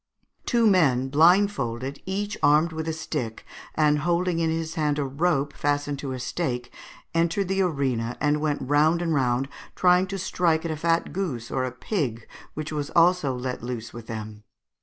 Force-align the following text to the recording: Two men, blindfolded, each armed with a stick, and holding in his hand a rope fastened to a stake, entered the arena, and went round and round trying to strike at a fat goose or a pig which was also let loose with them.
Two 0.47 0.65
men, 0.65 1.09
blindfolded, 1.09 2.01
each 2.07 2.35
armed 2.41 2.71
with 2.71 2.87
a 2.87 2.91
stick, 2.91 3.45
and 3.75 3.99
holding 3.99 4.39
in 4.39 4.49
his 4.49 4.73
hand 4.73 4.97
a 4.97 5.05
rope 5.05 5.53
fastened 5.53 5.99
to 5.99 6.11
a 6.11 6.19
stake, 6.19 6.73
entered 7.13 7.47
the 7.49 7.61
arena, 7.61 8.17
and 8.19 8.41
went 8.41 8.63
round 8.67 9.03
and 9.03 9.13
round 9.13 9.47
trying 9.75 10.07
to 10.07 10.17
strike 10.17 10.65
at 10.65 10.71
a 10.71 10.75
fat 10.75 11.13
goose 11.13 11.51
or 11.51 11.65
a 11.65 11.71
pig 11.71 12.27
which 12.55 12.71
was 12.71 12.89
also 12.95 13.35
let 13.37 13.61
loose 13.61 13.93
with 13.93 14.07
them. 14.07 14.43